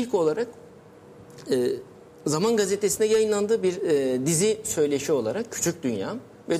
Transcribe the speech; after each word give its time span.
ilk 0.00 0.14
olarak 0.14 0.48
e, 1.50 1.68
Zaman 2.26 2.56
Gazetesi'nde 2.56 3.06
yayınlandığı 3.06 3.62
bir 3.62 3.82
e, 3.82 4.26
dizi 4.26 4.60
söyleşi 4.64 5.12
olarak 5.12 5.52
Küçük 5.52 5.82
Dünya 5.82 6.14
ve 6.48 6.54
e, 6.54 6.58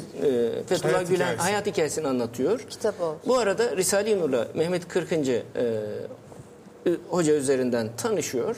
Fethullah 0.67 0.95
Hayat 0.95 1.09
Gülen 1.09 1.19
hikayesi. 1.25 1.43
hayat 1.43 1.67
hikayesini 1.67 2.09
anlatıyor. 2.09 2.61
Kitap 2.71 3.01
olmuş. 3.01 3.23
Bu 3.27 3.39
arada 3.39 3.77
Risale-i 3.77 4.19
Nur'la 4.21 4.49
Mehmet 4.55 4.89
Kırkıncı 4.89 5.43
e, 5.57 5.63
e, 6.87 6.93
hoca 7.09 7.35
üzerinden 7.35 7.89
tanışıyor 7.97 8.57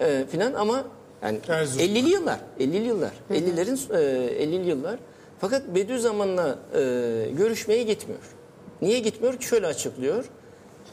e, 0.00 0.24
filan 0.30 0.52
ama 0.54 0.84
yani 1.22 1.38
Erzurum. 1.48 1.86
50'li 1.86 2.08
yıllar, 2.10 2.40
50'li 2.60 2.86
yıllar, 2.86 3.12
50'lerin 3.30 3.96
e, 4.38 4.44
50'li 4.44 4.68
yıllar. 4.68 4.98
Fakat 5.40 5.62
Bediüzzaman'la 5.74 6.58
e, 6.74 6.80
görüşmeye 7.38 7.82
gitmiyor. 7.82 8.22
Niye 8.82 8.98
gitmiyor? 8.98 9.40
Şöyle 9.40 9.66
açıklıyor. 9.66 10.24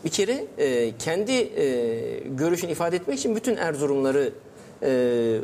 Bir 0.03 0.09
kere 0.09 0.45
e, 0.57 0.97
kendi 0.97 1.31
e, 1.31 2.19
görüşünü 2.19 2.71
ifade 2.71 2.95
etmek 2.95 3.19
için 3.19 3.35
bütün 3.35 3.55
Erzurumları 3.55 4.29
e, 4.83 5.37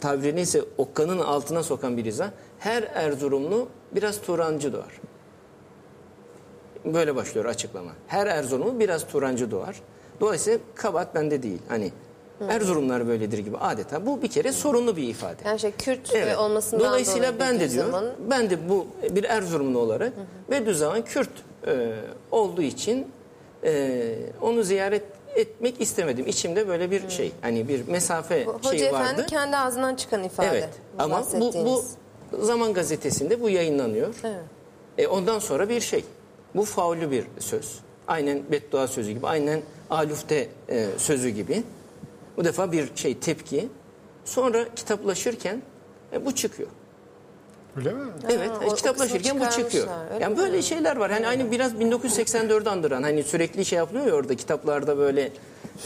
tabiri 0.00 0.36
neyse 0.36 0.62
okkanın 0.78 1.18
altına 1.18 1.62
sokan 1.62 1.96
bir 1.96 2.04
izah. 2.04 2.30
Her 2.58 2.82
Erzurumlu 2.82 3.68
biraz 3.94 4.20
Turancı 4.20 4.72
doğar. 4.72 5.00
Böyle 6.84 7.16
başlıyor 7.16 7.44
açıklama. 7.46 7.90
Her 8.06 8.26
Erzurumlu 8.26 8.80
biraz 8.80 9.06
Turancı 9.06 9.50
doğar. 9.50 9.80
Dolayısıyla 10.20 10.58
kabahat 10.74 11.14
bende 11.14 11.42
değil. 11.42 11.58
Hani 11.68 11.92
Erzurumlar 12.48 13.06
böyledir 13.08 13.38
gibi 13.38 13.56
adeta. 13.56 14.06
Bu 14.06 14.22
bir 14.22 14.28
kere 14.28 14.52
sorunlu 14.52 14.96
bir 14.96 15.02
ifade. 15.08 15.36
Yani 15.44 15.58
şey 15.60 15.70
Kürt 15.70 16.10
Evet. 16.14 16.38
olmasından 16.38 16.86
Dolayısıyla 16.88 17.34
dolayı 17.34 17.40
ben 17.40 17.60
de 17.60 17.70
diyor, 17.70 17.84
Bediüzzaman- 17.86 18.12
ben 18.30 18.50
de 18.50 18.68
bu 18.68 18.86
bir 19.10 19.24
Erzurumlu 19.24 19.78
olarak 19.78 20.12
Bediüzzaman 20.50 21.04
Kürt 21.04 21.28
e, 21.66 21.94
olduğu 22.30 22.62
için 22.62 23.06
e, 23.64 24.14
onu 24.40 24.62
ziyaret 24.62 25.02
etmek 25.34 25.80
istemedim. 25.80 26.26
İçimde 26.26 26.68
böyle 26.68 26.90
bir 26.90 27.08
şey, 27.08 27.32
hani 27.40 27.68
bir 27.68 27.88
mesafe 27.88 28.44
Hoca 28.44 28.70
şeyi 28.70 28.82
Efendi 28.82 29.18
vardı. 29.18 29.26
kendi 29.26 29.56
ağzından 29.56 29.94
çıkan 29.94 30.24
ifade. 30.24 30.48
Evet. 30.48 30.68
Ama 30.98 31.08
bu, 31.08 31.10
bu 31.10 31.20
bahsettiğiniz. 31.20 31.94
Zaman 32.40 32.74
Gazetesi'nde 32.74 33.40
bu 33.40 33.50
yayınlanıyor. 33.50 34.14
Evet. 34.24 34.44
E, 34.98 35.06
ondan 35.06 35.38
sonra 35.38 35.68
bir 35.68 35.80
şey. 35.80 36.04
Bu 36.54 36.64
faullü 36.64 37.10
bir 37.10 37.24
söz. 37.38 37.78
Aynen 38.06 38.42
beddua 38.50 38.88
sözü 38.88 39.12
gibi, 39.12 39.26
aynen 39.26 39.60
alufte 39.90 40.48
e, 40.68 40.86
sözü 40.98 41.28
gibi. 41.28 41.62
Bu 42.36 42.44
defa 42.44 42.72
bir 42.72 42.90
şey 42.94 43.18
tepki. 43.18 43.68
Sonra 44.24 44.74
kitaplaşırken 44.76 45.62
e, 46.12 46.26
bu 46.26 46.34
çıkıyor. 46.34 46.68
Öyle 47.76 47.92
mi? 47.92 48.00
Evet, 48.30 48.50
o- 48.64 48.70
o 48.70 48.74
kitaplaşırken 48.74 49.40
bu 49.40 49.44
çıkıyor. 49.44 49.70
çıkarmışlar, 49.70 50.14
öyle 50.14 50.24
Yani 50.24 50.32
mi? 50.34 50.38
böyle 50.38 50.62
şeyler 50.62 50.96
var. 50.96 51.12
Hani 51.12 51.26
aynı 51.26 51.50
biraz 51.50 51.72
1984'ü 51.74 52.68
andıran 52.68 53.02
hani 53.02 53.22
sürekli 53.22 53.64
şey 53.64 53.76
yapılıyor 53.76 54.06
ya 54.06 54.14
orada 54.14 54.34
kitaplarda 54.34 54.98
böyle 54.98 55.30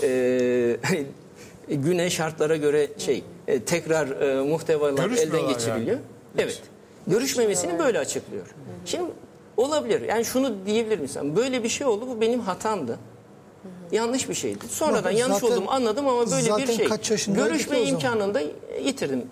e, 0.03 0.77
hani 0.83 1.07
güne 1.69 2.11
şartlara 2.11 2.57
göre 2.57 2.89
şey 2.99 3.25
e, 3.49 3.61
tekrar 3.63 4.21
e, 4.21 4.43
muhtevalar 4.43 4.93
elden 4.93 5.09
Görüşmüyorlar 5.09 5.53
geçiriliyor. 5.53 5.87
yani. 5.87 5.99
Evet. 6.39 6.63
Görüşmemesini 7.07 7.79
böyle 7.79 7.99
açıklıyor. 7.99 8.47
Şimdi 8.85 9.11
olabilir. 9.57 10.01
Yani 10.03 10.25
şunu 10.25 10.55
diyebilir 10.67 10.99
misin? 10.99 11.37
Böyle 11.37 11.63
bir 11.63 11.69
şey 11.69 11.87
oldu. 11.87 12.07
Bu 12.09 12.21
benim 12.21 12.41
hatamdı. 12.41 12.99
Yanlış 13.93 14.29
bir 14.29 14.35
şeydi. 14.35 14.65
Sonradan 14.69 15.05
Bakın 15.05 15.17
yanlış 15.17 15.39
zaten- 15.39 15.53
olduğumu 15.57 15.71
anladım 15.71 16.09
ama 16.09 16.31
böyle 16.31 16.37
bir 16.47 16.51
zaten 16.51 16.67
şey. 16.67 16.89
kaç 16.89 17.11
yaşındaydı 17.11 17.49
Görüşme 17.49 17.77
ki 17.77 17.83
o 17.83 17.87
zaman? 17.87 17.95
imkanını 18.01 18.35
da 18.35 18.41
yitirdim. 18.85 19.23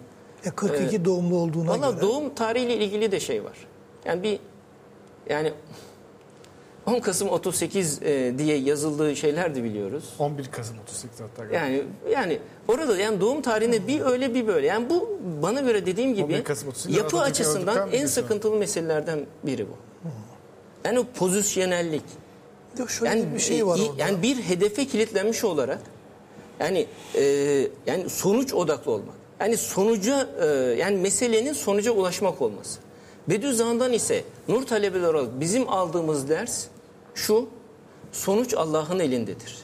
E 0.45 0.51
42 0.51 1.05
doğumlu 1.05 1.37
olduğuna 1.37 1.69
Valla 1.69 1.91
göre. 1.91 2.01
doğum 2.01 2.34
tarihiyle 2.34 2.77
ilgili 2.77 3.12
de 3.12 3.20
şey 3.20 3.45
var. 3.45 3.56
Yani 4.05 4.23
bir 4.23 4.39
yani 5.31 5.53
10 6.87 7.01
Kasım 7.01 7.28
38 7.28 8.03
e, 8.03 8.34
diye 8.39 8.56
yazıldığı 8.56 9.17
şeyler 9.17 9.55
de 9.55 9.65
biliyoruz. 9.65 10.05
11 10.19 10.51
Kasım 10.51 10.77
38 10.78 11.21
hatta. 11.21 11.44
galiba. 11.44 11.56
Yani 11.56 11.83
yani 12.12 12.38
orada 12.69 12.97
yani 12.97 13.21
doğum 13.21 13.43
tarihinde 13.43 13.87
bir 13.87 14.00
öyle 14.00 14.34
bir 14.34 14.47
böyle. 14.47 14.66
Yani 14.66 14.91
bu 14.91 15.19
bana 15.43 15.61
göre 15.61 15.87
dediğim 15.87 16.11
11 16.11 16.22
gibi 16.22 16.43
Kasım 16.43 16.69
38 16.69 16.97
yapı 16.97 17.21
açısından 17.21 17.93
en 17.93 18.06
sıkıntılı 18.06 18.56
meselelerden 18.56 19.27
biri 19.43 19.66
bu. 19.66 19.77
Yani 20.84 20.99
o 20.99 21.05
pozisyonellik. 21.05 22.03
Şöyle 22.88 23.11
Yani 23.11 23.34
bir 23.34 23.38
şey 23.38 23.66
var 23.66 23.78
orada. 23.78 24.03
Yani 24.03 24.22
bir 24.22 24.37
hedefe 24.37 24.87
kilitlenmiş 24.87 25.44
olarak 25.44 25.78
yani 26.61 26.87
e, 27.15 27.22
yani 27.87 28.09
sonuç 28.11 28.55
odaklı 28.55 28.93
olmak. 28.93 29.15
Yani 29.41 29.57
sonuca 29.57 30.29
e, 30.41 30.47
yani 30.79 30.97
meselenin 30.97 31.53
sonuca 31.53 31.93
ulaşmak 31.93 32.43
olması. 32.43 32.81
Bediüzzaman'dan 33.29 33.93
ise 33.93 34.25
nur 34.49 34.67
talebeleri 34.67 35.11
olarak 35.11 35.41
bizim 35.41 35.69
aldığımız 35.69 36.29
ders 36.29 36.67
şu. 37.15 37.49
Sonuç 38.13 38.55
Allah'ın 38.55 38.99
elindedir. 38.99 39.59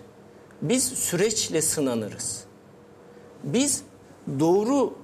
Biz 0.62 0.84
süreçle 0.84 1.62
sınanırız. 1.62 2.44
Biz 3.44 3.83
doğru 4.41 4.94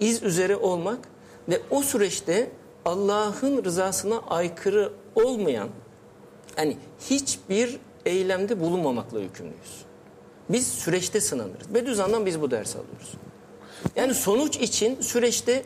iz 0.00 0.22
üzere 0.22 0.56
olmak 0.56 0.98
ve 1.48 1.60
o 1.70 1.82
süreçte 1.82 2.50
Allah'ın 2.84 3.64
rızasına 3.64 4.18
aykırı 4.18 4.92
olmayan 5.14 5.68
yani 6.56 6.76
hiçbir 7.10 7.78
eylemde 8.06 8.60
bulunmamakla 8.60 9.20
yükümlüyüz. 9.20 9.84
Biz 10.48 10.66
süreçte 10.68 11.20
sınanırız. 11.20 11.74
Bediüzzaman'dan 11.74 12.26
biz 12.26 12.40
bu 12.40 12.50
dersi 12.50 12.78
alıyoruz. 12.78 13.14
Yani 13.96 14.14
sonuç 14.14 14.56
için 14.56 15.00
süreçte 15.00 15.62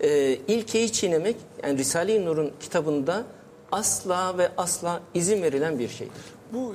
e, 0.00 0.38
ilkeyi 0.48 0.92
çiğnemek, 0.92 1.36
yani 1.62 1.78
Risale-i 1.78 2.24
Nur'un 2.24 2.52
kitabında 2.60 3.24
asla 3.72 4.38
ve 4.38 4.48
asla 4.56 5.00
izin 5.14 5.42
verilen 5.42 5.78
bir 5.78 5.88
şeydir. 5.88 6.14
Bu 6.52 6.74